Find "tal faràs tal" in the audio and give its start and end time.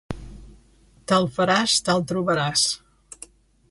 1.13-2.03